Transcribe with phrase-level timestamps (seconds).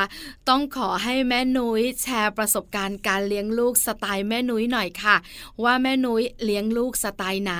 [0.49, 5.15] ต้องขอให้แม่นุ้ยแชร์ประสบการณ์การเลี้ยงลูกสไตล์แม่นุ้ยหน่อยค่ะ
[5.63, 7.53] ว่าแม่นุ้ยเลี้ยงลูกสไตล์ไหน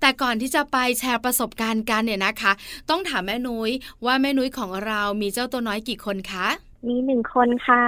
[0.00, 2.52] แต่ก่อนที่จะไปแชร์ประสบการณ์กันเนี่ยนะคะ
[2.90, 3.70] ต้องถามแม่นุ้ย
[4.04, 6.48] ว่าแม่นุ้ยของเรามีเจ้าตัวน้อยกี่คนคะ
[6.88, 7.86] มีหนึ่งคนค่ะ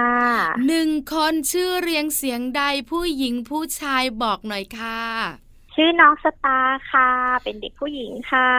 [0.67, 5.44] หนึ่งคนชื่อเรียงเสียงใดผู้หญิงผู้ชายบอกหน่อยค่ะ
[5.75, 7.09] ชื่อน้องสตาร์ค่ะ
[7.43, 8.51] เป็นเด็กผู้หญิงค่ะ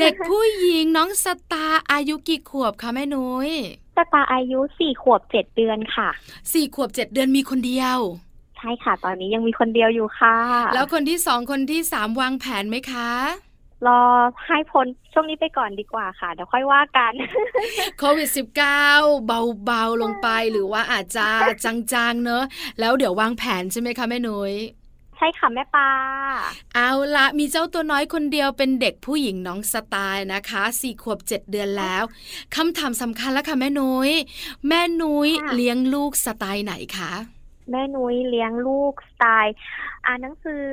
[0.00, 3.50] เด็กผู้หญิงน้องสตาร์อายุกี่ขวบคะแม่นุ้ย
[3.96, 6.08] สตาร์อายุสี่ขวบเจ็ดเดือนค่ะ
[6.52, 7.98] สี่ขวบเจ็ดเดือนมีคนเดียว
[8.56, 10.36] ใช่ค่ะ ตอนนี้ยังมีคนเดียวอยู่ค่ะ
[10.74, 13.10] แล้วคนที่สองคนที่สามวางแผนไหมคะ
[13.86, 14.02] รอ
[14.46, 17.12] ให้พ้นช่วงนี้ไปก่อนดีกว่าค่ะเดี๋ยวค่อยว่ากัน
[17.98, 19.26] โควิด -19
[19.64, 21.26] เบาๆลงไปหรือว่าอาจจะ
[21.64, 22.44] จางๆเนอะ
[22.80, 24.54] แล้วเดี๋ยววางแผนใช่ไหมคะแม่นุย้ย
[25.22, 25.90] ใช่ค่ะแม่ปลา
[26.74, 32.02] เอาละมีเจ้าตัวน้อยคนเดียวเป็นเด็กผู้หญิงน้องสไตล์นะคะสี่ขวบเจ็ดเดือนแล้ว
[32.56, 34.10] คำถามสำคัญแล้วค่ะแม่นุย้ย
[34.68, 37.12] แม่นุ้ยเลี้ยงลูกสไตล์ไหนคะ
[37.70, 39.54] แม่นุ้ยเลี้ยงลูกสไตล์
[40.06, 40.64] อ่านหนังสือ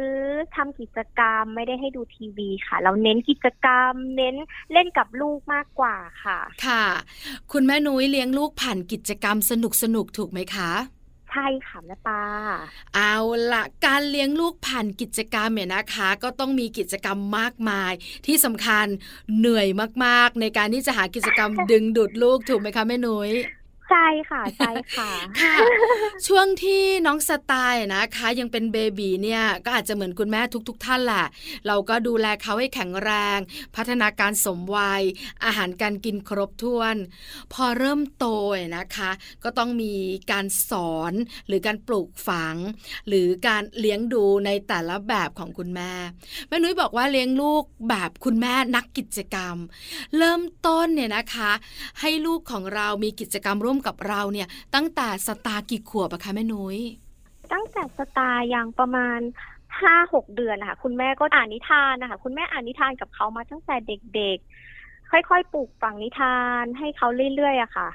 [0.56, 4.36] ทำกิจกรรมไม่ได้ให้ดูทีวีค่ะ เราเน้นกิจกรรม เน้น
[4.74, 6.86] เล่นกับลูกมากกว่าค่ะ ค่ะ
[7.52, 12.22] คุณแม่นุ้ยเลี้ยงลูกผ่านกิจกรรมสนุกสนุกถูกไหมคะใช่ค่ะแม่ปา
[12.96, 13.16] เอา
[13.52, 17.94] ละการเลี้ยงลูกผ่านกิจกรรมเนี่ยนะคะ ก็ต้องมีกิจกรรมมากมาย
[18.26, 18.86] ที่สำคัญ
[19.38, 19.68] เหนื่อย
[20.06, 23.32] มากๆ ในการที่จะหากิจกรรมดึงดูดลูกถูกไหมคะแม่นุ้ย
[23.90, 25.10] ใช่ค่ะใช่ค่ะ
[25.42, 25.56] ค่ะ
[26.28, 31.26] ช่วงที่น้องสไตล์นะคะ ยังเป็นเบบีเนี่ยก็อาจจะเหมือนคุณแม่ทุกๆทท่านแหละ
[31.68, 33.40] เราก็ดูแลเขาให้แข็งแรง
[33.76, 35.04] พัฒนาการสมวัย
[35.46, 36.96] อาหารการกินครบถ้วน
[37.54, 38.26] พอเริ่มโต
[38.78, 39.12] นะคะ
[39.44, 39.94] ก็ต้องมี
[40.32, 41.14] การสอน
[41.48, 42.56] หรือการปลูกฝัง
[43.08, 45.92] หรือการเลี้ยงดูในแต่ละแบบของคุณแม่
[46.48, 49.56] แม่นุ้ยบอกว่าเลี้ยงลูกแบบคุณแม่นักกิจกรรม
[50.18, 51.52] เริ่มต้นเนี่ยนะคะ
[52.02, 56.80] ให้ลูกของเรามีกิจกรรมร่วมมกับเราเนี่ยตั้งแต่สตาร์กี่ขวบอะคะแม่นุ้ย
[57.54, 59.20] ตั้งแต่สตาร์ยังประมาณ
[59.82, 67.90] ห้าหกเดือนนะคะคุณแม่ก็อ่านนิทานนะคะคุณแม่อ่านนิทานกับเขามาตั้งแต่เด็กๆ ค่อยๆปลูกฝังนิทานให้เขาเรื่อยๆอะค่ะ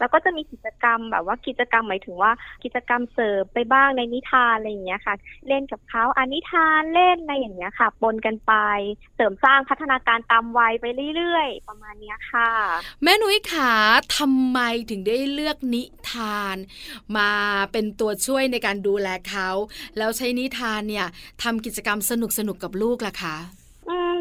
[0.00, 2.32] แล้วก็จะมีกิจกรรมแบบว่ากิจกรรมหมายถึงว่า
[2.64, 5.14] กิจกรรมเสริมไปบ้างในนิทานอะไรอย่างเงี้ยค่ะ
[5.48, 8.54] เล่นกับเขาอานิทานเล่นอะไรอย่างเงี้ยค่ะปนกันไป
[9.16, 10.84] เสริมสร้างพัฒนาการตามวัยไป
[11.16, 12.50] เรื่อยๆ ประมาณนี้ค่ะ
[13.02, 13.72] แม่นุ้ยขา
[14.16, 14.58] ทำไม
[14.90, 16.56] ถึงได้เลือกนิทาน
[17.16, 17.30] มา
[17.72, 19.48] เป็นตัวช่วยในการดูแลเขา
[19.96, 21.06] แล้วใช้นิทานเนี่ย
[21.42, 22.12] ทำกิจกรรมส
[22.48, 23.36] นุกๆกับลูกล่ะคะ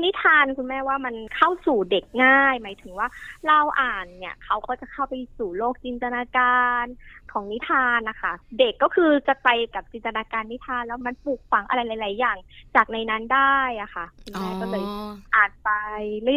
[0.04, 3.08] นิทานคุณแม่ว่ามันเข้าสู่เด็กง่าย หมายถึงว่า
[3.48, 6.86] เราอ่านเนี่ยเขาก็จะเข้าไปสู่โลกจินตนาการ
[7.32, 12.38] ของนิทานนะคะ เด็กก็คือจะไปกับจินตนาการนิทานแล้วมันปลูกฝังอะไรหลาย ๆ อย่าง
[12.76, 14.86] จากในนั้นได้อะค่ะคุณแม่ก็เลย
[15.36, 15.70] อ่านไป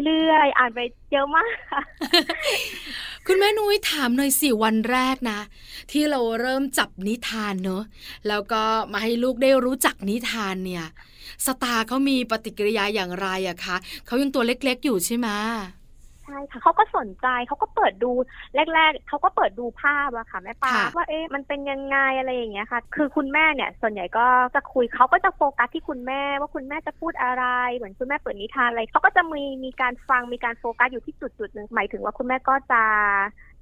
[0.07, 0.81] เรื่อย ๆ อ่านไป
[1.13, 1.57] เยอะมาก
[3.27, 5.41] คุณแม่นุ้ยถามหน่อยสิวันแรกนะ
[5.93, 7.83] ที่เราเริ่มจับนิทานเนอะ
[8.29, 8.63] แล้วก็
[8.93, 10.87] มาให้ลูกได้รู้จักนิทานเนี่ย
[11.47, 13.77] สตาร์เขามีปฏิกิริยาอย่างไรอะคะ
[14.07, 15.29] เขายังตัวเล็กๆอยู่ใช่ไหม
[16.27, 18.11] ใใช่ค่ะเขาก็สนใจเขาก็เปิดดู
[18.75, 27.45] แรก ๆเขาก็เปิดดูภาพอะค่ะแม่ปลาค่ะว่าเอ๊ะมันเป็นยังไงอะไรอย่างเงี้ยค่ะ คือคุณแม่เนี่ย ส่วนใหญ่ก็จะคุยเขาก็จะโฟกัสที่คุณแม่ ว่าคุณแม่จะพูดอะไร
[27.77, 32.83] เหมือนคุณแม่เปิดนิทานอะไรเขาก็จะมีมีการฟังมีการโฟกัสอยู่ที่จุดจุดๆหนึ่งหมายถึงว่าคุณแม่ก็จะ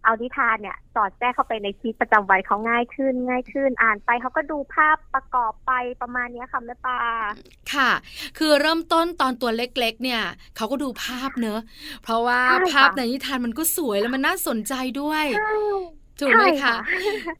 [0.04, 5.72] เอานิทานเนี่ยสอดแทรกเข้าไปในชีวิตประจำวันเขาง่ายขึ้นง่ายขึ้นอ่านไปเขาก็ดูภาพประกอบไป
[6.02, 6.98] ประมาณเนี้ยค่ะแม่ปลา
[7.74, 7.90] ค่ะ
[8.38, 10.22] คือเริ่มต้นตอนตัวเล็ก ๆ เนี่ย
[10.56, 11.60] เขาก็ดูภาพเนอะ
[12.02, 15.54] เพราะว่าใช่ค่ะภาพในนิทานมันก็สวยแล้วมันน่าสนใจด้วยใช่
[16.20, 16.74] ถูกไหมใช่คะ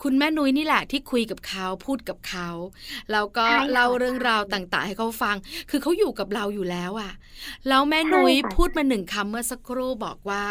[0.02, 2.48] คุณแม่นุ้ยนี่แหละที่คุยกับเขาพูดกับเขา
[3.12, 5.36] แล้วก็ใช่ค่ะเล่าเรื่องราวต่างๆ ให้เขาฟัง
[5.70, 7.12] คือเขาอยู่กับเราอยู่แล้วอะ
[7.68, 10.44] แล้วแม่นุ้ยใช่ค่ะพูดมาหนึ่งคำเมื่อสักครู่บอกว่า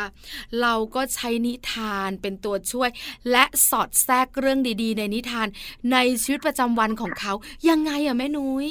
[0.62, 2.90] เราก็ใช้นิทานเป็นตัวช่วย
[3.32, 5.48] และสอดแทรกเรื่องดีๆ ในนิทาน
[5.92, 7.34] ในชีวิตประจำวันของเขา
[7.70, 8.70] ยังไงอะแม่นุ้ย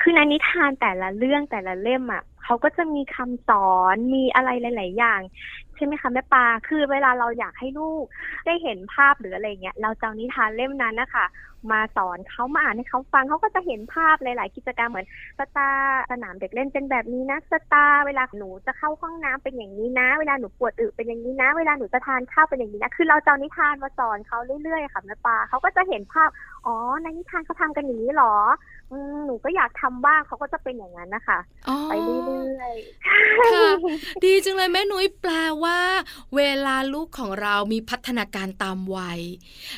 [0.00, 8.04] คือในนิทานแต่ละเรื่องแต่ละเล่มอะเขาก็จะมีคำสอนมีอะไรหลาย ๆ อย่างใช่ไหมคะแม่ปาคือเวลาเราอยากให้ลูก
[8.46, 11.26] ได้เห็นภาพหรืออะไรเงี้ยเราจะเอานิทานเล่มนั้นนะคะ
[11.72, 15.06] มาสอนเขามาอ่านให้เขาฟังเขาก็จะเห็นภาพหลาย ๆ กิจกรรมเหมือน
[15.38, 15.70] สตา
[16.10, 26.30] สนามเด็กเล่นเป็นแบบนี้นะสตาเวลาหนูจะเข้าห้องน้ำเป็นอย่างนี้นะ เวลาหนูปวดอึเป็นอย่างนี้นะ เวลาหนูจะทานข้าวเป็นอย่างนี้นะคือเราจะเอานิทานมาสอนเขาเรื่อย ๆ ค่ะแม่ปาเขาก็จะเห็นภาพ
[26.66, 28.34] อ๋อในนิทานเขาทำกันอย่างนี้หรอ
[29.26, 31.38] หนูก็อยากทำบ้างเขาก็จะเป็นอย่างนั้นนะคะ
[31.68, 32.74] อ๋อไปเรื่อย
[33.06, 35.32] ค่ะๆดีจังเลยแม่นุ้ยแปล
[35.64, 35.78] ว่า
[36.36, 39.20] เวลาลูกของเรามีพัฒนาการตามวัย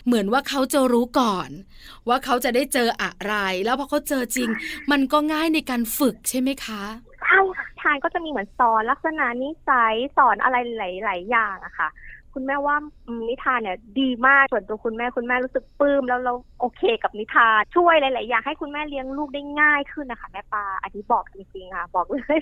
[0.05, 1.49] เหมือนว่าเขาจะรู้ก่อน
[2.09, 4.49] ว่าเขาจะได้เจออะไร แล้วพอเขาเจอจริง
[4.91, 6.83] มันก็ง่ายในการฝึกใช่ไหมคะ
[7.25, 11.89] ใช่ค่ะทานก็จะมีเหมือนสอนลักษณะนิสัยสอนอะไรหลาย ๆ อย่างอะค่ะ
[12.35, 12.77] คุณแม่ว่า
[13.29, 22.39] นิทานเนี่ยดีมากส่วนตัวคุณแม่คุณแม่รู้สึกปลื้มแล้วเราโอเคกับนิทานช่วยหลายๆอย่างให้คุณแม่เลี้ยงลูกได้ง่ายขึ้นนะคะแม่ปลาอันนี้บอกจริงๆค่ะ บอกเลย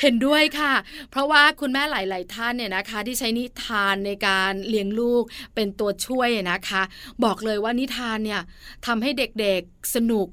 [0.00, 0.74] เห็นด้วยค่ะ
[1.10, 5.24] เพราะว่าคุณแม่หลาย ๆ ท่านเนี่ยนะคะ ที่ใช้นิทานในการเลี้ยงลูก
[5.54, 6.82] เป็นตัวช่วยนะคะ
[7.24, 8.40] บอกเลยว่านิทานเนี่ย
[8.86, 10.28] ทำให้เด็กๆสนุก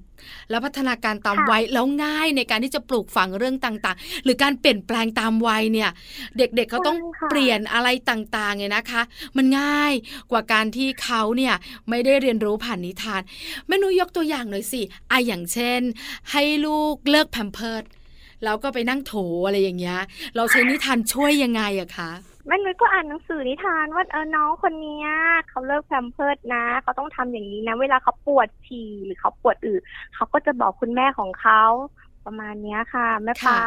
[0.50, 5.90] และพัฒนาการตามค่ะวัยแล้วง่ายในการที่จะปลูกฝังเรื่องต่างๆ หรือการเปลี่ยนแปลงตามวัยเนี่ย
[6.38, 9.02] เด็กๆเขาต้องใช่ค่ะเปลี่ยนอะไรต่างๆเนี่ยนะคะ
[9.38, 9.94] มันง่าย
[10.32, 11.54] กว่าการที่เขาเนี่ย
[11.90, 13.22] ไม่ได้เรียนรู้ผ่านนิทาน
[13.68, 14.82] แม่นุยยกตัวอย่างหน่อยสิ
[15.12, 15.82] อะอย่างเช่น
[16.32, 17.84] ให้ลูกเลิกแพมเพิร์ด
[18.44, 19.14] แล้วก็ไปนั่งโถ
[19.46, 20.00] อะไรอย่างเงี้ย
[20.36, 22.12] เราใช้นิทานช่วยยังไงอะคะ
[22.50, 25.04] แม่นุ้ยก็อ่านหนังสือนิทานว่าเออน้องคนนี้
[25.50, 29.82] เขาเลิกแพมเพิร์ดนะเขาต้องทำอย่างนี้นะ เวลาเขาปวดฉี่หรือเขาปวดอืด
[30.16, 31.62] เขาก็จะบอกคุณแม่ของเขา
[32.26, 33.62] ประมาณเนี้ยค่ะแม่ปลา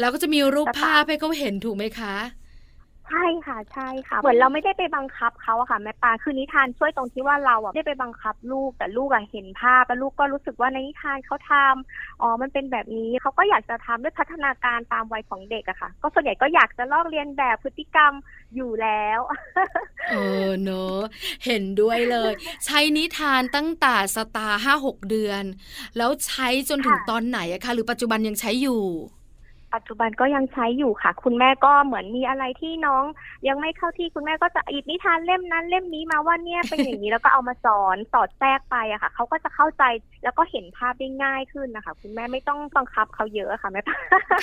[0.00, 2.14] แล้วก็จะมีรูปภาพให้เขาเห็นถูกไหมคะ
[3.08, 18.12] ใช่ค่ะใช่ค่ะ เหมือนเราไม่ได้ไปบังคับเขาอะค่ะแม่ปลาคือนิทานช่วยตรงที่ว่าเราอะไม่ได้ไปบังคับลูกแต่ลูกอะเห็นภาพแล้วลูกก็รู้สึกว่าในนิทานเขาทำอ๋อมันเป็นแบบนี้เขาก็อยากจะทำด้วยพัฒนาการตามวัยของเด็กอะค่ะ ก็ส่วนใหญ่ก็อยากจะลอกเรียนแบบพฤติกรรม
[18.56, 19.20] อยู่แล้ว
[20.10, 20.14] เอ
[20.48, 20.98] อเนอะ
[21.46, 22.32] เห็นด้วยเลย
[22.64, 25.42] ใช้นิทานตั้งแต่สตาร์ห้าหกเดือน
[25.96, 28.82] แล้วใช้จนถึงค่ะตอนไหนอะคะหรือปัจจุบันยังใช้อยู่
[29.74, 33.04] ปัจจุบันก็ยังใช้อยู่ค่ะ คุณแม่ก็เหมือนมีอะไรที่น้อง
[33.48, 39.82] ยังไม่เข้าที่คุณแม่ก็จะหยิบนิทานเล่มนั้นเล่มนี้มาว่าเนี่ยเป็นอย่างนี้แล้วก็เอามาสอนสอดแทรกไปอะค่ะเขาก็จะเข้าใจ
[40.24, 43.82] แล้วก็เห็นภาพได้ง่ายขึ้นนะคะ คุณแม่ไม่ต้องบังคับเขาเยอะค่ะแม่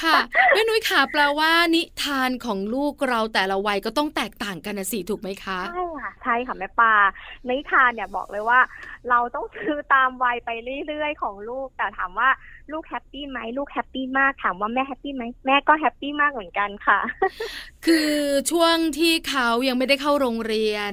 [0.03, 0.17] ค่ะ
[0.53, 6.93] แม่นุ้ยขาแปลว่านิทานของลูกเราแต่ละวัยก็ต้องแตกต่างกันนะสิถูกไหมคะใช่ค่ะใช่ค่ะแม่ปลา
[7.49, 8.59] นิทานเนี่ยบอกเลยว่า
[9.09, 10.49] เราต้องซื้อตามวัยไป
[10.87, 12.29] เรื่อยๆของลูกแต่ถามว่า
[12.71, 16.99] ลูก happy ไหมลูก happy มากถามว่าแม่ happy ไหมแม่ก็ happy มากเหมือนกันค่ะ
[17.85, 18.13] คือ
[18.51, 20.91] ช่วงที่เขายังไม่ได้เข้าโรงเรียน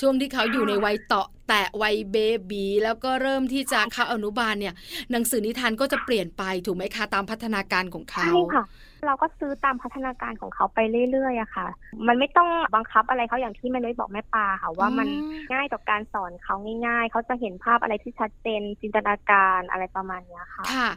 [0.00, 2.16] ช่วงที่เขาอยู่ในวัยเตาะแตะวัยเบ
[2.50, 4.74] บีแล้วก็เริ่มที่จะเข้าอนุบาลเนี่ย
[5.10, 8.64] หนังสือนิทานก็จะเปลี่ยนไปถูกไหมคะตามพัฒนาการของเขาใช่ค่ะ
[9.06, 10.78] เราก็ซื้อตามพัฒนาการของเขาไป
[11.10, 11.66] เรื่อยๆอะค่ะ
[12.06, 16.54] มันไม่ต้องบังคับอะไรเขาอย่างที่แม่นุ้ยบอกแม่ปลาค่ะว่ามันอืมง่ายต่อการสอนเขา
[16.86, 20.88] ง่าย ๆ เขาจะเห็นภาพอะไรที่ชัดเจนจินตนาการอะไรประมาณเนี้ยค่ะ ค่ะ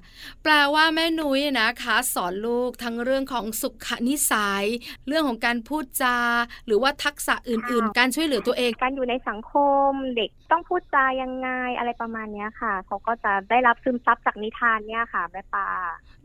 [0.44, 4.66] แปลว่าแม่นุ้ยนะคะ สอนลูกทั้งเรื่องของสุขนิสัย
[5.08, 6.18] เรื่องของการพูดจา
[6.68, 9.54] หรือว่าทักษะอื่นค่ะๆการช่วยเหลือตัวเอง การอยู่ในสังค
[9.90, 15.68] มเด็กต้องพูดจายังไงอะไรประมาณเนี้ยค่ะ เขาก็จะได้รับซึมซับจากนิทานเนี่ยค่ะแม่ปลา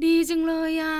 [0.04, 0.96] ดีจังเลยอะ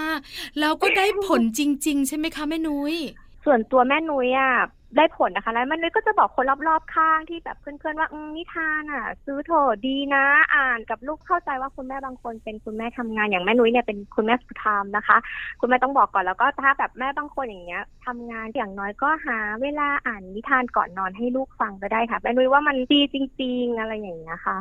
[0.59, 2.97] แล้วก็ได้ผลจริง ๆ ใช่ไหมคะแม่นุ้ย
[3.45, 4.53] ส่วนตัวแม่นุ้ยอะ
[4.97, 15.17] ได้ผลนะคะแล้วแม่นุ้ยก็จะบอกคนรอบๆข้างที่แบบเพื่อนๆว่าอืมนิทานอะ ซื้อเถอะดีนะ อ่านกับลูกเข้าใจว่าคุณแม่บางคนเป็นคุณแม่ทำงานอย่างแม่นุ้ยเนี่ยเป็นคุณแม่สุธรรมนะคะ
[15.61, 24.57] คุณแม่ต้องบอกก่อนแล้วก็ถ้าแบบแม่บางคนอย่างเงี้ยทำงานอย่างน้อยก็หาเวลาอ่านนิทานก่อนนอนให้ลูกฟังก็ได้ค่ะแม่นุ้ยว่ามันดีจริง ๆ อะไรอย่างเงี้ยค่ะ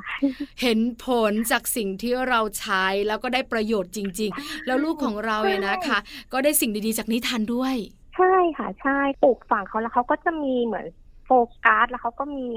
[0.61, 5.99] เห็นผลจากสิ่งที่เราใช้แล้วก็ได้ประโยชน์จริง ๆ แล้วลูกของเราเนี่ยนะคะ
[6.33, 7.75] ก็ได้สิ่งดีๆจากนิทานด้วย
[8.15, 10.85] ใช่ช่ค่ะใช่ปลูกฝังเขาแล้วเขาก็จะมีเหมือน
[11.25, 11.31] โฟ
[11.65, 12.47] กัสแล้วเขาก็มี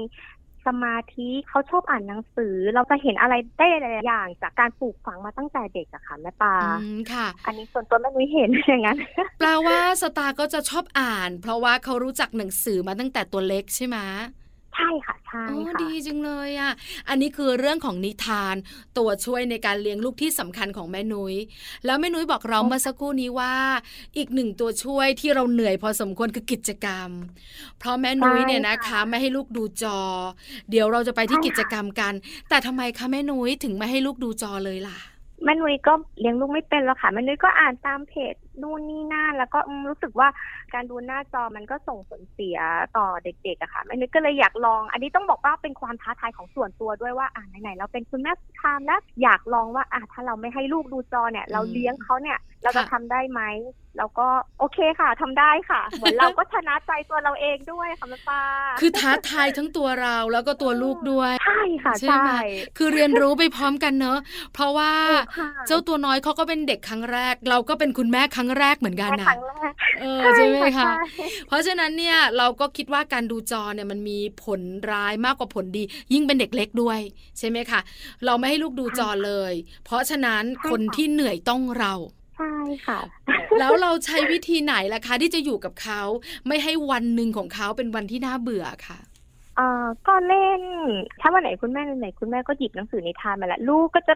[0.65, 8.97] สมาธิเขาชอบอ่านหนังสือ เราจะเห็นอะไรได้หลายๆอย่าง จากการปลูกฝังมาตั้งแต่เด็กอะค่ะแม่ปลาอืมค่ะ อันนี้ส่วนตัวแม่นุ้ยเห็นอย่างนั้น
[9.39, 13.97] แปลว่าสตาร์ก็จะชอบอ่าน เพราะว่าเขารู้จักหนังสือมาตั้งแต่ตัวเล็กใช่ไหม
[14.75, 16.71] ใช่ค่ะใช่อ๋อค่ะดีจังเลยอะ
[17.09, 18.55] อันนี้คือเรื่องของนิทาน
[18.97, 21.35] ตัวช่วยในการเลี้ยงลูกที่สำคัญของแม่นุย้ย
[21.85, 23.53] แล้วแม่นุ้ยบอกเราเมื่อสักครู่นี้ว่า
[24.17, 27.09] อีกหนึ่งตัวช่วยที่เราเหนื่อยพอสมควรคือกิจกรรม
[27.79, 29.99] เพราะแม่นุ้ยเนี่ยนะคะ ไม่ให้ลูกดูจอ
[30.69, 32.13] เดี๋ยวเราจะไปที่กิจกรรมกัน
[32.49, 34.97] แต่ทำไมคะแม่นุ้ยถึงไม่ให้ลูกดูจอเลยล่ะ
[35.43, 39.59] แม่นุ้ยก็เลี้ยงลูกไม่เป็นแล้วค่ะแม่นุ้ยก็อ่านตามเพจ นู่นนี่นั่นแล้วก็
[39.89, 40.27] รู้สึกว่า
[40.73, 42.57] การดูหน้าจอมันก็ส่งผลเสีย
[42.97, 53.41] ต่อเด็กๆอะค่ะอันนี้ก็เลยอยากลอง อันนี้ต้องบอกว่าเป็นความท้าทายของส่วนตัวด้วยว่าอ่าไหนๆเราเป็นคุณแม่ทามแล้วอยากลองว่าอะถ้าเราไม่ให้ลูกดูจอเนี่ย เราเลี้ยงเขาเนี่ย เราจะค่ะทำได้ไหม
[53.97, 54.27] เราก็
[54.59, 58.41] โอเคค่ะทำได้ค่ะ เหมือนเราก็ชนะใจตัวเราเองด้วยค่ะแม่ปลา
[58.79, 62.39] คือท้าทายทั้งตัวเราแล้วก็ตัวลูกด้วยใช่ค่ะใช่ไหมใช่
[62.77, 64.19] คือเรียนรู้ไปพร้อมกันเนอะ
[64.53, 70.95] เพราะว่าถูกค่ะเจ้าตัวน้อยเขาก็เป็นเด็กครั้งแรก เราก็เป็นคุณแม่ครั้งแรกเหมือนกันแค่นะครั้งแรกเออใช่ไหมคะใช่
[71.47, 76.99] เพราะฉะนั้นเนี่ยเราก็คิดว่าการดูจอเนี่ยมันมีผลร้ายมากกว่าผลดี ยิ่งเป็นเด็กเล็กด้วย
[77.39, 77.79] ใช่ไหมคะ
[78.25, 79.53] เราไม่ให้ลูกดูจอเลย
[79.85, 81.95] เพราะฉะนั้นคนที่เหนื่อยต้องเรา
[82.35, 82.53] ใช่
[82.87, 82.99] ค่ะ
[83.59, 86.01] แล้วเราใช้วิธีไหนล่ะคะ ที่จะอยู่กับเขา
[86.47, 88.99] ไม่ให้วันหนึ่งของเขาเป็นวันที่น่าเบื่อค่ะ
[89.57, 90.61] เอ่อก็เล่น
[91.21, 94.15] ถ้าวันไหนคุณแม่วันไหนคุณแม่ก็หยิบหนังสือนิทานมาแล้วลูกก็จะ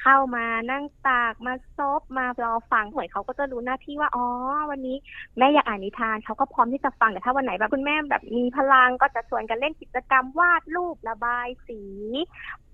[0.00, 4.26] เข้ามานั่งตากมาซบมารอฟังเหมือนเขาก็จะรู้หน้าที่ว่าอ๋อ
[4.70, 4.96] วันนี้
[5.38, 11.80] แม่อยากอ่านนิทานเขาก็พร้อมที่จะฟังแต่ถ้าวันไหนแบบคุณแม่แบบมีพลังก็จะชวนกันเล่นกิจกรรมวาดรูประบายสี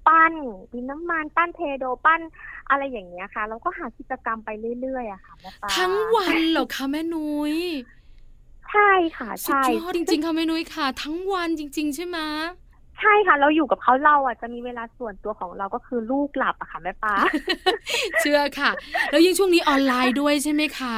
[0.09, 0.33] ปั้น
[0.73, 2.21] ดินน้ำมันปั้นเทโดปั้น
[2.71, 7.57] อะไรอย่างเงี้ยค่ะเราก็หากิจกรรมไปเรื่อยๆอะค่ะแม่ปลาทั้งวันเหรอคะแม่นุย้ย
[8.71, 12.19] ใช่ค่ะสุดใช่ยอดจริงๆค่ะแม่นุ้ยค่ะ ทั้งวันจริง ๆ ใช่ไหม
[13.01, 17.15] ใช่ค่ะ เราอยู่กับเขาเราอะจะมีเวลาส่วนตัวของเราก็คือลูกหลับอะค่ะแม่ปลา
[18.21, 18.71] เชื่อค่ะ
[19.11, 20.97] แล้วยิ่งช่วงนี้ออนไลน์ด้วยใช่ไหมคะ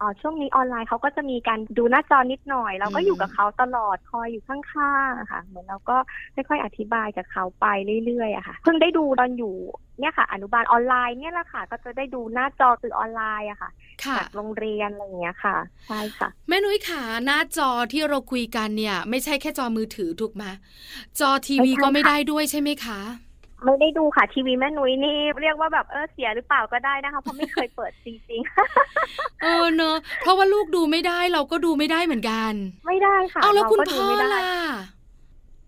[0.00, 5.96] อ๋อช่วงนี้ออนไลน์เขาก็จะมีการดูหน้าจอนิดหน่อย เราก็อืมอยู่กับเขาตลอดคอยอยู่ข้างๆอะค่ะ เหมือนเราก็
[6.34, 7.66] ค่อยๆอธิบายกับเขาไป
[8.04, 9.54] เรื่อยๆอะค่ะ เพิ่งได้ดูตอนอยู่
[9.98, 13.70] เนี่ยค่ะ อนุบาลออนไลน์เนี่ยแหละค่ะ ก็จะได้ดูหน้าจอสื่อออนไลน์อะค่ะ
[14.02, 20.44] ค่ะจากโรงเรียนอะไรอย่างเงี้ยค่ะใช่ค่ะ แม่นุ้ยขาหน้าจอที่เราคุยกันเนี่ย ไม่ใช่แค่จอมือถือถูกไหม
[21.20, 23.00] จอทีวีไม่ใช่ก็ไม่ค่ะได้ด้วยใช่ไหมคะ
[23.64, 28.40] ไม่ได้ดูค่ะ ทีวีแม่นุ้ยนี่เรียกว่าแบบเออเสียหรือเปล่าก็ได้นะคะ เพราะไม่เคยเปิดจริง
[29.42, 34.97] เออเนอะเพราะว่าลูกดูไม่ได้เราก็ดูไม่ได้เหมือนกันๆไม่ได้ค่ะ เอาแล้วคุณรก็พ่ดูอไม่ได้ล่ะ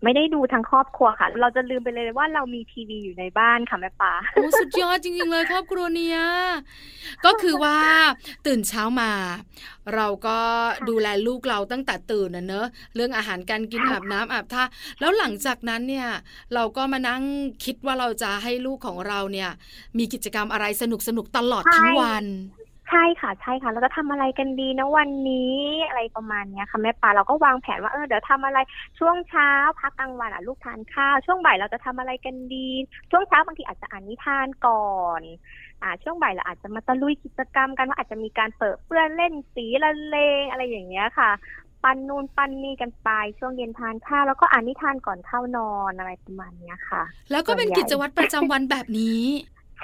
[0.04, 6.19] ไม่ได้ดูทั้งครอบครัวค่ะ เราจะลืมไปเลยว่าเรามีทีวีอยู่ในบ้านค่ะแม่ปาโอ้สุดยอดจริงๆเลยครอบครัวเนี้ย
[7.25, 7.76] ก็คือว่า
[8.47, 9.12] ตื่นเช้ามา
[9.95, 10.38] เราก็
[10.88, 14.62] ดูแลลูกเราตั้งแต่ตื่นนะเนอะเรื่องอาหารการกินอาบน้ำอาบท่า
[15.00, 16.09] แล้วหลังจากนั้นเนี่ย
[16.54, 17.23] เราก็มานั่ง
[17.64, 19.50] คิดว่าเราจะให้ลูกของเราเนี่ย
[19.99, 22.25] มีกิจกรรมอะไรสนุกสนุกๆตลอดทั้งวัน
[22.90, 28.59] ใช่ค่ะใช่ค่ะเราจะทำอะไรกันดีนะวันนี้อะไรประมาณเนี้ยค่ะแม่ปาเราก็วางแผนว่าเออเดี๋ยวทำอะไร
[28.99, 32.68] ช่วงเช้าพักกลางวันอะลูกทานข้าวช่วงบ่ายเราจะทำอะไรกันดี
[33.11, 35.23] ช่วงเช้าบางทีอาจจะอ่านนิทานก่อน
[35.82, 41.30] อ่าช่วงบ่ายเราอาจจะมาตะลุยกิจกรรมกันว่าอาจจะมีการเปิดเปื้อนเล่นสีละเลงอะไรอย่างเงี้ยค่ะ
[41.85, 49.20] ปันนูนปันนี่กันไปช่วงเย็นทานข้าวแล้วก็อ่านนิทานก่อนเข้านอนอะไรประมาณเนี้ยค่ะ แล้วก็เป็นกิจวัตรประจำวันแบบนี้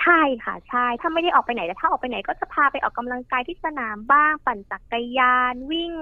[0.03, 5.93] ใช่ค่ะใช่ถ้าไม่ได้ออกไปไหนแต่ถ้าออกไปไหนก็จะพาไปออกกำลังกายที่สนามบ้าง ปั่นจักรยาน วิ่ง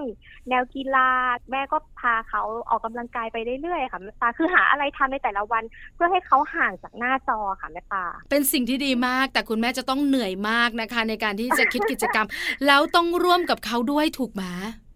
[0.49, 1.11] แนวกีฬา
[1.51, 5.63] แม่ก็พาเขาออกกำลังกายไปเรื่อยๆค่ะแม่ปาคือหาอะไรทำในแต่ละวัน
[5.95, 12.27] เพื่อให้เขาห่างจากหน้าจอค่ะแม่ปาเป็นสิ่งที่ดีมาก แต่คุณแม่จะต้องเหนื่อยมากนะคะ ในการที่จะคิดกิจกรรม
[12.67, 14.45] แล้วต้องร่วมกับเขาด้วยถูกไหม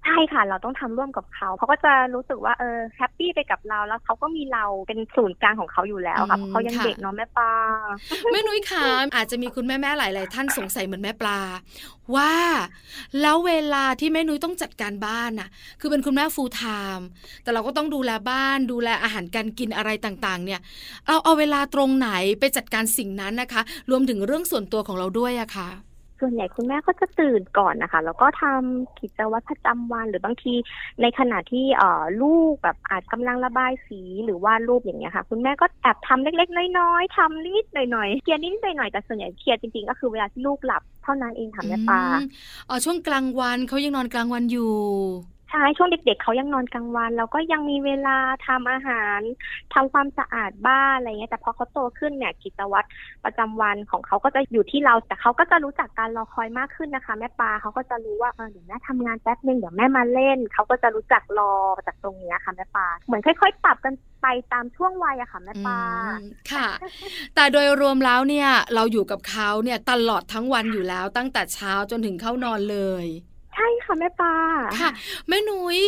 [0.08, 7.52] ใช่ค่ะ เราต้องทำร่วมกับเขา เขาก็จะรู้สึกว่าเออแฮปปี้ไปกับเราแล้วเขาก็มีเราเป็นศูนย์กลางของเขาอยู่แล้วค่ะเพราะเขายังเด็กเนาะแม่ปา
[8.32, 8.84] แม่นุ้ยขา
[9.16, 11.38] อาจจะมีคุณแม่แม่ๆหลาย ๆ ท่านสงสัยเหมือนแม่ปลา
[12.16, 12.34] ว่า
[13.20, 15.48] แล้วเวลาที่แม่นุ้ยต้องจัดการบ้านน่ะ
[15.80, 16.62] คือเป็นคุณแม่ฟูลไท
[16.98, 17.06] ม์
[17.42, 20.60] แต่เราก็ต้องดูแลบ้าน ดูแลอาหารการกินอะไรต่าง ๆ เนี่ย
[21.08, 22.10] เราเอาเวลาตรงไหน
[22.40, 25.87] ไปจัดการสิ่งนั้นนะคะ รวมถึงเรื่องส่วนตัวของเราด้วยอะค่ะ
[26.20, 30.54] ส่วนใหญ่คุณแม่ก็จะตื่นก่อนนะคะ แล้วก็ทำกิจวัตรประจำวัน หรือบางที
[31.02, 42.00] ในขณะที่เอ่อลูกแบบอาจกำลังระบายสีหรือวาดรูปอย่างเงี้ยค่ะ คุณแม่ก็แอบทำเล็กๆ น้อยๆทำนิดหน่อยๆเคลียร์นิดหน่อยๆแต่ส่วนใหญ่เคลียร์จริงๆก็คือเวลาที่ลูกหลับเท่านั้นเองค่ะแม่ปา
[42.68, 44.72] อ๋อช่วงกลางวันเขายังนอนกลางวันอยู่
[45.50, 49.20] ใช่ช่วงเด็กๆเขายังนอนกลางวัน เราก็ยังมีเวลาทำอาหาร
[49.74, 52.88] ทำความสะอาดบ้านอะไรเงี้ยแต่พอเขาโตขึ้นเนี่ยกิจวัตร
[53.24, 61.52] ประจำวันของเขาก็จะอยู่ที่เรา แต่เขาก็จะรู้จักการรอคอยมากขึ้นนะคะ แม่ปลาเขาก็จะรู้ว่าเออเดี๋ยวแม่ทำงานแป๊บนึงเดี๋ยวแม่มาเล่นเขาก็จะรู้จักรอ
[61.86, 65.80] จากตรงเนี้ยค่ะแม่ปลาเหมือนค่อย ๆ ปรับกันไปตามช่วงวัยอะค่ะแม่ปลา
[66.52, 66.68] ค่ะ
[67.34, 73.06] แต่โดยรวมแล้วเนี่ยเราอยู่กับเขาเนี่ยตลอดทั้งวันอยู่แล้วตั้งแต่เช้าจนถึงเข้านอนเลย
[73.58, 74.34] ใช่ค่ะแม่ปลา
[74.80, 74.90] ค่ะ
[75.28, 75.78] แม่นุ้ย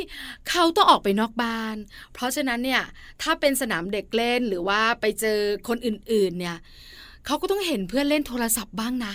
[0.51, 1.77] เขาต้องออกไปนอกบ้าน
[2.13, 2.83] เพราะฉะนั้นเนี่ย
[3.23, 6.57] ถ้าเป็นสนามเด็กเล่นหรือว่าไปเจอคนอื่นๆเนี่ย
[7.27, 9.15] เขาก็ต้องเห็นเพื่อนเล่นโทรศัพท์บ้างนะ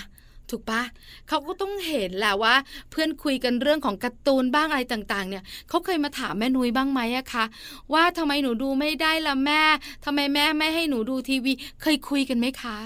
[0.49, 0.81] ถูกปะ
[1.27, 2.55] เขาก็ต้องเห็นแหละว่า
[2.91, 7.45] เพื่อนคุยกันเรื่องของการ์ตูนบ้างอะไรต่างๆ เนี่ยเขาเคยมาถามแม่นุ้ยบ้างไหมอะคะ
[7.93, 9.61] ว่าทำไมหนูดูไม่ได้ละแม่
[10.05, 12.77] ทำไมแม่ไม่ให้หนูดูทีวี เคยคุยกันไหมคะ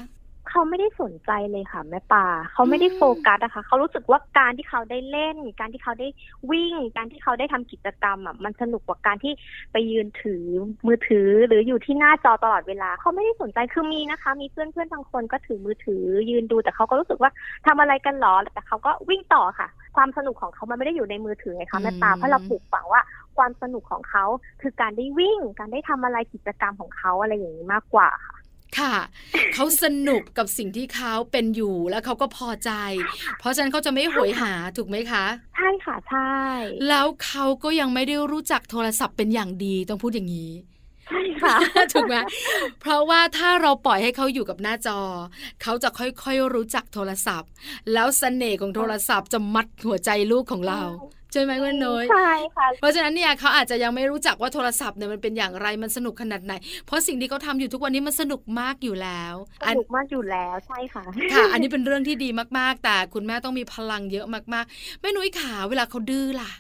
[0.50, 6.08] เขาไม่ได้สนใจเลยค่ะแม่ปลาเขาไม่ได้อืมโฟกัสอะค่ะเขารู้สึกว่าการที่เขาได้เล่น การที่เขาได้
[6.52, 9.34] วิ่ง การที่เขาได้ทำกิจกรรมอะมันสนุกกว่าการที่
[9.72, 10.46] ไปยืนถือ
[10.88, 17.32] มือถือหรืออยู่ที่หน้าจอตลอดเวลาเขาไม่ได้สนใจคือมีนะคะ มีเพื่อนเพื่อนๆบางคนก็ถือมือถือ ยืนดูแต่เขาก็รู้สึกว่า
[17.68, 23.02] ทำอะไรกันหรอแต่เขาก็วิ่งต่อค่ะ ความสนุกของเขามันไม่ได้อยู่ในมือถือไงคะแม่ปลาอืมเพราะเราปลูกฝังว่า
[23.38, 24.26] ความสนุกของเขา
[24.62, 28.39] คือการได้วิ่ง การได้ทำอะไรกิจกรรมของเขาอะไรอย่างนี้มากกว่าค่ะ
[28.80, 28.96] ค่ะ
[29.54, 32.72] เขาสนุกกับสิ่งที่เขาเป็นอยู่แล้วเขาก็พอใจ
[33.40, 36.34] เพราะฉะนั้นเขาจะไม่โหยหาถูกไหมคะ ใช่ค่ะใช่
[36.90, 40.52] แล้วเขาก็ยังไม่ได้รู้จักโทรศัพท์เป็นอย่างดีต้องพูดอย่างนี้
[41.08, 41.56] ใช่ค่ะ
[41.94, 42.16] ถูกไหม
[42.82, 45.00] เพราะว่าถ้าเราปล่อยให้เขาอยู่กับหน้าจอ
[45.62, 47.50] เขาจะค่อยๆรู้จักโทรศัพท์
[47.94, 50.82] แล้วเสน่ห์ของโทรศัพท์จะมัดหัวใจลูกของเรา
[51.32, 56.54] ใช่ไหมคุณน้อยใช่ค่ะเพราะฉะนั้นเนี่ยเขาอาจจะยังไม่รู้จักว่าโทรศัพท์เนี่ยมันเป็นอย่างไรมันสนุกขนาดไหน
[56.86, 66.52] เพราะสิ่งที่เขาทำอยู่ทุกวันนี้มันสนุกมากอยู่แล้วสอันนุกมากอยู่แล้วใช่ค่ะค่ะ อันนี้เป็นเรื่องที่ดีมากๆ แต่คุณแม่ต้องมีพลังเยอะมากๆแม่นุ้ยขาเวลาเขาดื้อล่ะ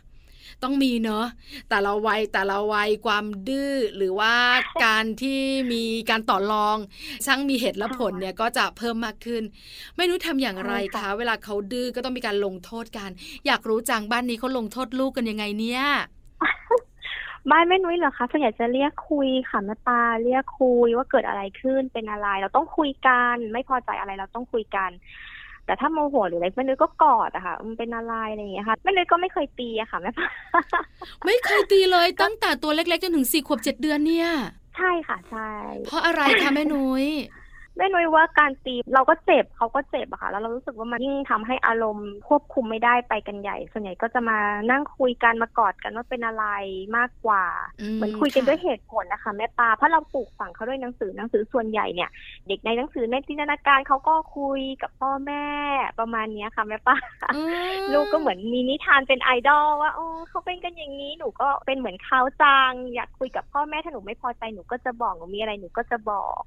[0.63, 1.25] ต้องมีเนอะ
[1.69, 4.33] แต่ละวัยแต่ละวัยความดื้อหรือว่า
[4.85, 5.41] การที่
[5.73, 6.77] มีการต่อรอง
[7.25, 9.43] ช่างมีเหตุและผลเนี่ยก็จะเพิ่มมากขึ้น
[9.95, 13.09] แม่นุ้ยทำอย่างไรใช่คะค่ะเวลาเขาดื้อก็ต้องมีการลงโทษกัน
[13.45, 15.83] อยากรู้จังบ้านนี้เขาลงโทษลูกกันยังไงเนี่ย
[17.51, 24.89] บ้านแม่นุ้ยเหรอคะส่วนใหญ่จะเรียกคุยค่ะแม่ปลาเรียกคุยว่าเกิดอะไรขึ้นเป็นอะไร เราต้องคุยกัน ไม่พอใจอะไรเราต้องคุยกัน
[25.69, 30.27] แต่ถ้าโมโหหรืออะไรแม่นุ้ยก็กอดอะค่ะมันเป็นอะไรอะไรอย่างเงี้ยค่ะแม่นุ้ยก็ไม่เคยตีอะค่ะแม่ปลา
[31.25, 34.29] ไม่เคยตีเลยตั้งแต่ตัวเล็กๆจนถึงสี่ขวบเจ็ดเดือนเนี่ย
[34.77, 35.50] ใช่ค่ะใช่
[35.85, 37.05] เพราะอะไรคะแม่นุ้ย
[37.77, 44.38] แม่นุ้ยว่าการตีเราก็เจ็บเขาก็เจ็บอะค่ะแล้วเรารู้สึกว่ามันยิ่งทำให้อารมณ์ควบคุมไม่ได้ไปกันใหญ่ ส่วนใหญ่ก็จะมา
[44.72, 46.46] นั่งคุยกันมากอดกันว่าเป็นอะไร
[46.98, 47.46] มากกว่า
[47.82, 52.10] อืมเหมือนคุยกันค่ะด้วยเหตุผลนะคะแม่ปลาเพราะเราปลูกฝังเขาด้วยหนังสือหนังสือส่วนใหญ่เนี่ย
[52.48, 55.46] เด็กในหนังสือในจินตนาการเขาก็คุยกับพ่อแม่
[56.00, 56.98] ประมาณเนี้ยค่ะแม่ปลา
[57.36, 57.42] อื
[57.74, 66.40] มลูกก็เหมือนมีนิทานเป็นไอดอลว่าโอ้เขาเป็นกันอย่างนี้หนูก็เป็นเหมือนเขาจังอยากคุยกับพ่อแม่ถ้าหนูไม่พอใจหนูก็จะบอกหนูมีอะไรหนูก็จะบอก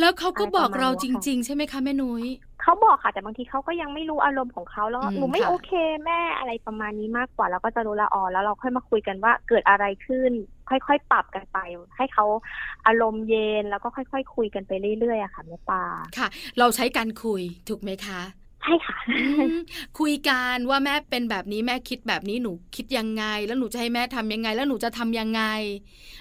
[0.00, 2.24] แล้วเขาก็บอกเราอะไรประมาณจเนี้ยค่ะริง ๆ ใช่ไหมคะแม่นุ้ย
[2.62, 5.70] เขาบอกค่ะ แต่บางทีเขาก็ยังไม่รู้อารมณ์ของเขาแล้วอืมหนูไม่ค่ะโอเค
[6.04, 10.32] แม่อะไรประมาณนี้มากกว่าแล้วก็จะรู้ละอ๋อแล้วเราค่อยมาคุยกันว่าเกิดอะไรขึ้น
[10.70, 11.58] ค่อยๆปรับกันไป
[11.96, 12.24] ให้เขา
[12.86, 15.82] อารมณ์เย็นแล้วก็ค่อย ๆ คุยกันไปเรื่อยๆอะค่ะแม่ปลา
[16.18, 18.20] ค่ะ เราใช้การคุยถูกไหมคะ
[18.62, 19.56] ใช่ค่ะอืม
[19.98, 25.42] คุยกันว่าแม่เป็นแบบนี้แม่คิดแบบนี้หนูคิดยังไง แล้วหนูจะให้แม่ทำยังไง แล้วหนูจะทำยังไง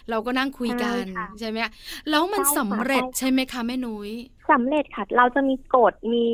[0.09, 1.71] เราก็นั่งคุยกันใช่ค่ะใช่ไหมคะ
[2.09, 4.11] แล้วมันใช่ค่ะสำเร็จใช่ค่ะใช่ไหมคะแม่นุ้ย
[4.51, 6.27] สำเร็จค่ะ เราจะมีกฎมี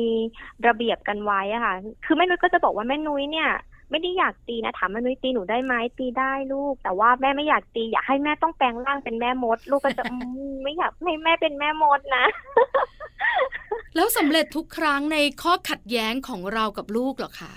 [0.66, 3.50] ระเบียบกันไว้อะค่ะ คือแม่นุ้ยก็จะบอกว่าแม่นุ้ยเนี่ย
[3.90, 10.16] ไม่ได้อยากตีนะถามแม่นุ้ยตีหนูได้ไหมตีได้ลูก แต่ว่าแม่ไม่อยากตี อยากให้แม่ต้องแปลงร่างเป็นแม่มด ลูกก็จะอื
[10.50, 12.24] มไม่อยากให้แม่เป็นแม่มดนะ
[13.94, 17.54] แล้วสำเร็จทุกครั้งในข้อขัดแย้งของเรากับลูกเหรอคะ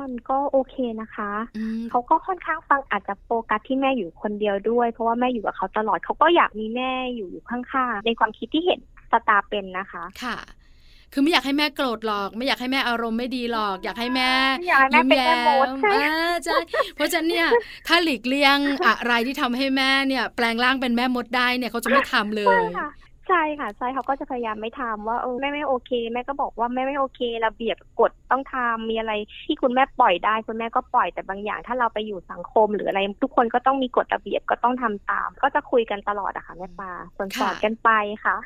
[0.00, 8.80] มันก็โอเคนะคะอืมเขาก็ค่อนข้างฟังอาจจะโฟกัสที่แม่อยู่คนเดียวด้วย เพราะว่าแม่อยู่กับเขาตลอดเขาก็อยากมีแม่อยู่อยู่ข้างๆในความคิดที่เห็น
[9.12, 10.36] สตาร์เป็นนะคะ ค่ะ
[11.12, 16.56] คือไม่อยากให้แม่โกรธหรอก ไม่อยากให้แม่อารมณ์ไม่ดีหรอก อยากให้แม่ไม่อยากให้แม่เป็นแม่มดยิ้ใช่แย้อ่าใช่
[16.94, 17.46] เพราะฉะนั้นเนี่ย
[17.86, 22.86] ถ้าหลีกเลี่ยงอะไรที่ทำให้แม่เนี่ย แปลงร่างเป็นแม่มดได้เนี่ยเขาจะไม่ทำเลใช่ยค่ะ
[23.28, 29.12] ใช่ค่ะใช่เขาก็จะพยายามไม่ทำว่าเออแม่ไม่โอเค แม่ก็บอกว่าแม่ไม่โอเคระเบียบกฎต้องทำมีอะไร
[29.46, 37.90] ที่คุณแม่ปล่อยได้ คุณแม่ก็ปล่อยแต่บางอย่าง ถ้าเราไปอยู่สังคมหรืออะไร ทุกคนก็ต้องมีกฎระเบียบก็ต้องทำตาม ก็จะคุยกันตลอดอะค่ะแม่ปลาสอนสอนค่ะกันไป
[38.24, 38.36] ค่ะ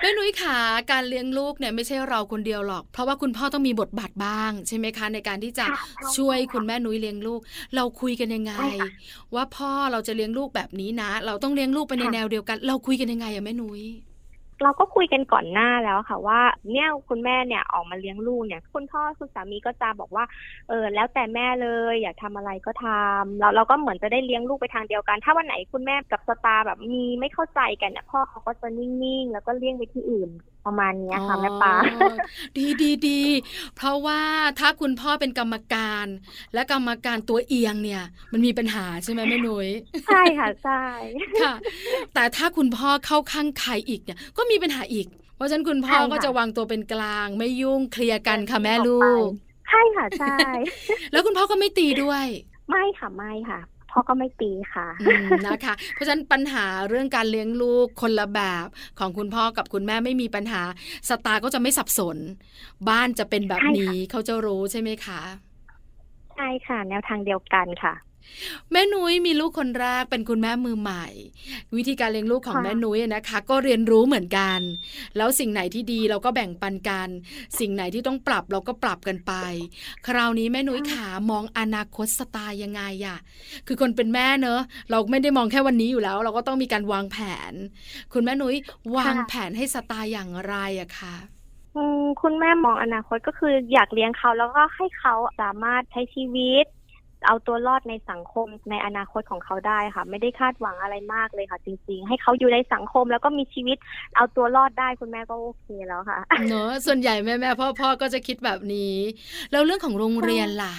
[0.00, 0.58] แม่นุ้ยขา
[0.92, 7.40] การเลี้ยงลูกเนี่ยไม่ใช่เราคนเดียวหรอก เพราะว่าคุณพ่อต้องมีบทบาทบ้างใช่ไหมคะในการที่จะค่ะใช่ช่วยค่ะคุณแม่นุ้ยเลี้ยงลูก
[7.74, 8.88] เราคุยกันยังไงใช่ค่ะ
[9.34, 13.82] ว่าพ่อเราจะเลี้ยงลูกแบบนี้นะ เราต้องเลี้ยงลูกไปในค่ะแนวเดียวกัน เราคุยกันยังไงอะแม่นุ้ย
[14.62, 16.40] เราก็คุยกันก่อนหน้าแล้วค่ะ ว่า
[16.72, 20.24] เนี่ยคุณแม่เนี่ยออกมาเลี้ยงลูกเนี่ย คุณพ่อคุณสามีก็จะบอกว่า
[20.68, 30.30] เออ แล้วแต่แม่เลย อยากทำอะไรก็ทำเราเราก็เหมือนจะได้เลี้ยงลูกไปทางเดียวกัน ถ้าวันไหนคุณแม่กับสตาแบบมีไม่เข้าใจกันเนี่ยพ่อเขาก็จะนิ่งๆ แล้วก็เลี่ยงไปที่อื่น
[30.66, 32.14] ประมาณเนี้ยค่ะแม่ปลาอ๋อ
[32.56, 33.22] ดีดีดี
[33.76, 34.20] เพราะว่า
[34.58, 36.06] ถ้าคุณพ่อเป็นกรรมการ
[36.54, 39.68] และกรรมการตัวเอียงเนี่ย มันมีปัญหาใช่ไหมแม่นุ้ย
[40.06, 40.82] ใช่ค่ะใช่
[41.42, 41.54] ค่ะ
[42.14, 49.28] แต่ถ้าคุณพ่อเข้าข้างใครอีกเนี่ย ก็มีปัญหาอีก เพราะฉะนั้นคุณพ่อใช่ค่ะก็จะวางตัวเป็นกลาง ไม่ยุ่งเคลียร์กันค่ะแม่ลูก
[49.68, 50.36] ใช่ค่ะใช่
[51.12, 52.24] แล้วคุณพ่อก็ไม่ตีด้วย
[52.70, 58.66] ไม่ค่ะไม่ค่ะ พ่อก็ไม่ตีค่ะอืมนะคะ เพราะฉะนั้นปัญหาเรื่องการเลี้ยงลูกคนละแบบ
[58.98, 60.62] ของคุณพ่อกับคุณแม่ไม่มีปัญหา
[61.08, 62.16] สตาร์ก็จะไม่สับสน
[62.88, 65.20] บ้านจะเป็นแบบใช่ค่ะนี้เขาจะรู้ใช่ไหมคะ
[66.34, 67.94] ใช่ค่ะ แนวทางเดียวกันค่ะ
[68.72, 71.06] แม่นุ้ยมีลูกคนแรกเป็นคุณแม่มือใหม่
[71.76, 74.58] วิธีการเลี้ยงลูกของค่ะแม่นุ้ยนะคะ ก็เรียนรู้เหมือนกัน
[75.16, 77.08] แล้วสิ่งไหนที่ดีเราก็แบ่งปันกัน
[77.58, 79.32] สิ่งไหนที่ต้องปรับเราก็ปรับกันไป
[80.06, 83.18] คราวนี้แม่นุ้ยขามองอนาคตสไตล์ยังไงอะ
[83.66, 87.18] คือคนเป็นแม่เนอะเราไม่ได้มองแค่วันนี้อยู่แล้ว เราก็ต้องมีการวางแผ
[87.50, 87.52] น
[88.12, 88.56] คุณแม่นุ้ย
[88.96, 91.16] วางแผนให้สไตล์อย่างไรอะคะ
[91.76, 96.64] อืมคุณแม่มองอนาคตก็คืออยากเลี้ยงเขาแล้วก็ให้เขาสามารถใช้ชีวิต
[97.26, 103.76] เอาตัวรอดในสังคมในอนาคตของเขาได้ค่ะ ไม่ได้คาดหวังอะไรมากเลยค่ะ จริง ๆ ให้เขาอยู่ในสังคมแล้วก็มีชีวิต
[104.16, 108.96] เอาตัวรอดได้คุณแม่ก็โอเคแล้วค่ะเนอะส่วนใหญ่แม่แม่พ่อพ่อก็จะคิดแบบนี้
[109.52, 110.74] แล้วเรื่องของโรงเรียนล่ะ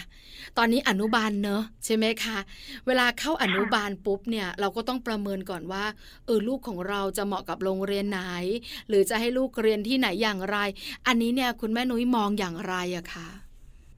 [0.58, 2.38] ตอนนี้อนุบาลเนอะใช่ไหมคะ
[2.88, 5.86] เวลาเข้าอนุบาลปุ๊บเนี่ย เราก็ต้องประเมินก่อนว่า
[6.26, 8.22] เออลูกของเราจะเหมาะกับโรงเรียนไหน
[8.90, 10.58] หรือจะให้ลูกเรียนที่ไหนอย่างไร
[11.08, 13.30] อันนี้เนี่ยคุณแม่นุ้ยมองอย่างไรอะคะ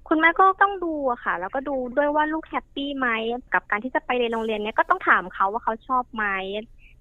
[0.08, 3.08] คุณแม่ก็ต้องดูอะค่ะ แล้วก็ดูด้วยว่าลูกแฮปปี้ไหม
[3.52, 6.26] กับการที่จะไปเรียนโรงเรียนเนี้ยก็ต้องถามเขาว่าเขาชอบไหม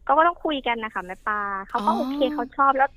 [0.05, 1.37] ก็ก็ต้องคุยกันนะคะแม่ปลา
[1.69, 2.89] เขาก็อ๋อโอเคเขาชอบแล้ว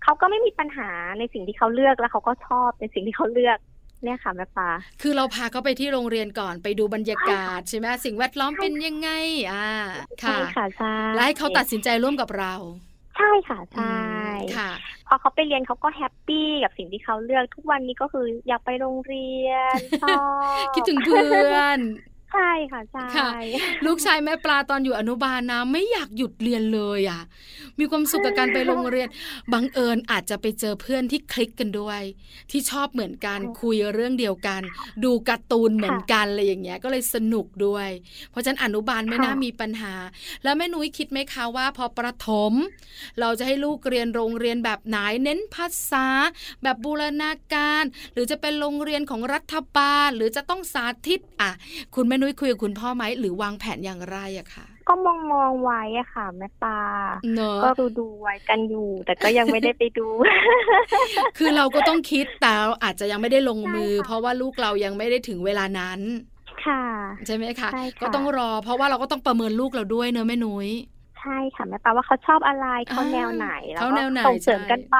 [0.00, 0.84] เขาก็ไม่มีปัญหา
[1.18, 3.58] ในสิ่งที่เขาเลือกแล้วเขาก็ชอบในสิ่งที่เขาเลือก
[4.02, 4.66] เนี่ยค่ะแม่ปลา
[5.00, 9.08] คือเราพาเขาไปที่โรงเรียนก่อนไปดูบรรยากาศใช่ไหมสิ่งแวดล้อมเป็นยังไง
[9.50, 9.58] อ่า
[10.20, 12.54] ใช่ค่ะค่ะใช่และให้เขาตัดสินใจร่วมกับเรา
[13.14, 14.19] ใช่ค่ะใช่อืมค่ะ
[15.06, 20.22] พอเขาไปเรียนเขาก็แฮปปี้กับสิ่งที่เขาเลือกทุกวันนี้ก็คืออยากไปโรงเรียนชอ
[20.64, 21.78] บคิดถึงเพื่อน
[22.32, 23.28] ใช่ค่ะใช่ค่ะ
[23.86, 27.20] ลูกชายแม่ปลาตอนอยู่อนุบาลนะไม่อยากหยุดเรียนเลยอะ
[27.78, 29.08] มีความสุขกับการไปโรงเรียน
[29.52, 32.00] บังเอิญอาจจะไปเจอเพื่อนที่คลิกกันด้วย
[32.50, 34.62] ที่ชอบเหมือนกันคุยเรื่องเดียวกัน
[35.04, 37.88] ดูการ์ตูนเหมือนกันอะไรอย่างเงี้ยก็เลยสนุกด้วย
[38.30, 39.94] เพราะฉะนั้นอนุบาลไม่น่ามีปัญหา
[40.44, 42.52] แล้วแม่นุ้ยคิดไหมคะว่า พอประถม
[43.20, 46.06] เราจะให้ลูกเรียนโรงเรียนแบบไหนเน้นภาษา
[46.62, 51.50] แบบบูรณาการ หรือจะเป็นโรงเรียนของรัฐบาลหรือจะต้องสาธิตอะ
[51.94, 56.78] คุณแม่นุ้ยคุยกับคุณพ่อไหมหรือวางแผนอย่างไรอะคะก็มองมองๆไว้อะค่ะแม่ปลา
[57.34, 60.06] เนอะก็ดูดูๆไว้กันอยู่ แต่ก็ยังไม่ได้ไปดู
[61.38, 66.00] คือเราก็ต้องคิดแต่เราอาจจะยังไม่ได้ลงมือใช่ค่ะเพราะว่าลูกเรายังไม่ได้ถึงเวลานั้น
[66.66, 66.84] ค่ะ
[67.26, 70.68] ใช่ไหมคะใช่ค่ะก็ต้องรอ เพราะว่าเราก็ต้องประเมินลูกเราด้วยเนอะแม่นุ้ย
[71.20, 74.98] ใช่ค่ะแม่ปลาว่าเขาชอบอะไรเขาอ่าแนวไหนแล้วเขาก็แนวไหนส่งเสริมใช่กันไป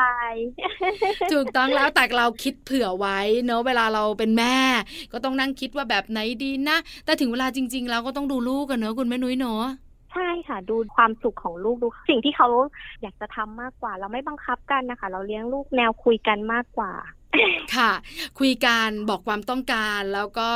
[1.33, 4.57] ถูกต้องแล้วแต่เราคิดเผื่อไว้เนอะเวลาเราเป็นแม่
[5.13, 9.65] ก็ต้องนั่งคิดว่าแบบไหนดีนะ แต่ถึงเวลาจริง ๆ แล้วก็ต้องดูลูกกันเนอะคุณแม่นุ้ยเนอะ
[10.13, 12.49] ใช่ค่ะ ดูความสุขของลูกดูสิ่งที่เขา
[13.03, 16.93] อยากจะทำมากกว่า เราไม่บังคับกันนะคะ เราเลี้ยงลูกแนวคุยกันมากกว่า
[17.77, 17.93] ค่ะ
[18.39, 20.51] คุยกันบอกความต้องการแล้วก็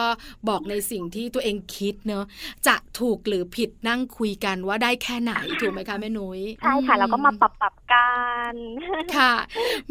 [0.49, 2.25] บอกในสิ่งที่ตัวเองคิดเนอะ
[2.67, 8.11] จะถูกหรือผิดนั่งคุยกันว่าได้แค่ไหนถูกไหมคะแม่นุ้ยใช่ค่ะอืเราก็มาปรับปรับกั
[8.53, 8.55] น
[9.17, 9.33] ค่ะ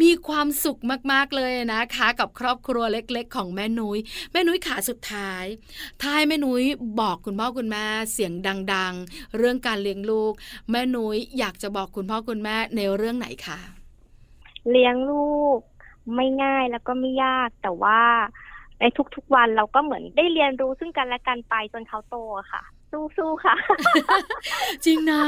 [0.01, 0.79] มีความสุข
[1.11, 3.97] มากๆเลยนะคะ กับครอบครัวเล็ก ๆ ของแม่นุย้ย
[4.31, 5.45] แม่นุ้ยขาสุดท้าย
[6.03, 6.63] ท้ายแม่นุ้ย
[6.99, 8.33] บอกคุณพ่อคุณแม่เสียง
[8.73, 10.33] ดัง ๆ เรื่องการเลี้ยงลูก
[10.71, 13.59] แม่นุ้ยอยากจะบอกคุณพ่อคุณแม่ในเรื่องไหนคะ
[14.71, 15.59] เลี้ยงลูก
[16.15, 17.99] ไม่ง่ายแล้วก็ไม่ยากแต่ว่า
[18.79, 18.83] ใน
[19.15, 22.63] ทุกๆวันเราก็เหมือนได้เรียนรู้ซึ่งกันและกันไปจนเขาโตอะค่ะ
[23.17, 23.55] สู้ๆค่ะ
[24.85, 25.23] จริงนะ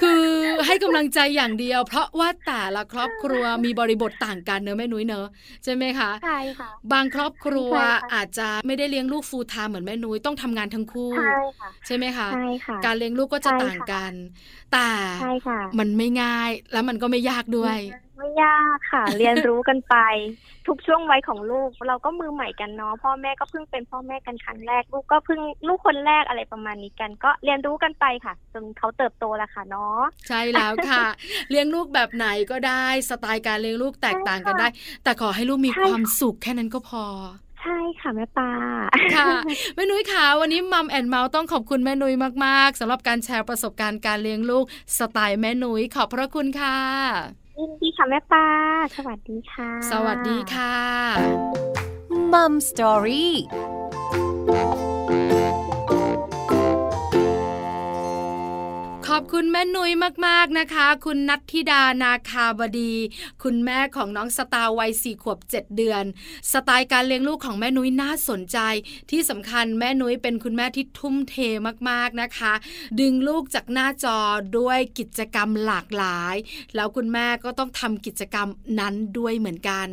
[0.00, 0.24] คือ
[0.66, 5.26] ให้กำลังใจอย่างเดียว เพราะว่าแต่ละครอบครัวมีบริบทต่างกันเนอะแม่นุ้ยเนอะ
[5.64, 14.12] ใช่ไหมคะใช่ค่ะบางครอบครัวใช่ค่ะอาจจะไม่ได้เลี้ยงลูกฟูลไทม์เหมือนแม่นุ้ยต้องทำงานทั้งคู่ใช่ค่ะใช่ไหมคะใช่ค่ะการเลี้ยงลูกก็จะใช่ค่ะต่างกัน
[14.72, 14.88] แต่
[15.20, 17.78] ใช่ค่ะมันไม่ง่ายแล้วมันก็ไม่ยากด้วย
[18.16, 19.96] ไม่ยากค่ะ เรียนรู้กันไป
[20.66, 31.04] ทุกช่วงวัยของลูก เราก็มือใหม่กันเนาะพ่อแม่ก็เพิ่งเป็นพ่อแม่กันครั้งแรก ลูกก็เพิ่งลูกคนแรกอะไรประมาณนี้กัน ก็เรียนรู้กันไปค่ะจนเขาเติบโตแล้วค่ะเนาะใช่แล้วค่ะ
[31.50, 34.68] เลี้ยงลูกแบบไหนก็ได้สไตล์การเลี้ยงลูกแตกต่างกันได้
[35.04, 37.04] แต่ขอให้ลูกมีใช่ความค่ะสุขแค่นั้นก็พอ
[37.62, 38.50] ใช่ค่ะแม่ปลา
[39.16, 39.28] ค่ะ
[39.74, 44.64] แม่นุ้ยค่ะวันนี้มัมแอนเมาส์ต้องขอบคุณแม่นุ้ยมากๆสำหรับการแชร์ประสบการณ์การเลี้ยงลูก
[44.98, 48.48] สไตล์แม่นุ้ยขอบพระคุณค่ะ ยยินดีค่ะแม่ปลา
[48.96, 50.74] สวัสดีค่ะ สวัสดีค่ะ
[52.32, 53.34] มัมสตอรี่
[59.16, 59.92] อบคุณแม่นุ้ย
[60.26, 62.94] มากๆนะคะ คุณนัทธิดานาคาบดี
[63.42, 66.04] คุณแม่ของน้องสตาวัยสี่ขวบเจ็ดเดือน
[66.52, 68.58] สไตล์การเลี้ยงลูกของแม่นุ้ยน่าสนใจ
[69.10, 71.36] ที่สำคัญแม่นุ้ยเป็นคุณแม่ที่ทุ่มเท
[71.90, 72.52] มากๆนะคะ
[73.00, 74.18] ดึงลูกจากหน้าจอ
[74.58, 76.36] ด้วยกิจกรรมหลากหลาย
[76.74, 78.48] แล้วคุณแม่ก็ต้องทำกิจกรรม
[78.80, 79.86] นั้นด้วยเหมือนกัน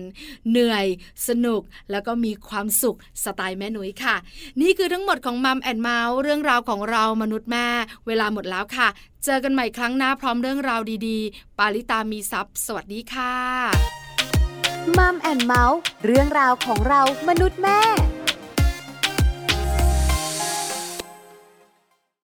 [0.50, 0.86] เหนื่อย
[1.28, 4.16] สนุกแล้วก็มีความสุขสไตล์แม่นุ้ยค่ะ
[4.62, 7.68] นี่คือทั้งหมดของ Mom and Mouth เรื่องราวของเรามนุษย์แม่
[8.08, 8.90] เวลาหมดแล้วค่ะ
[9.26, 13.36] เจอกันใหม่ครั้งหน้าพร้อมเรื่องราวดีๆ ปาลิตามีทรัพย์สวัสดีค่ะ
[14.98, 17.80] มัมแอนเมาส์เรื่องราวของเรามนุษย์แม่